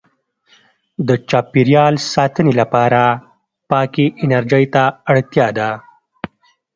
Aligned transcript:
•د 1.07 1.09
چاپېریال 1.29 1.95
ساتنې 2.13 2.53
لپاره 2.61 3.01
پاکې 3.71 4.03
انرژۍ 4.23 4.65
ته 4.73 4.83
اړتیا 5.11 5.47
ده. 5.57 5.69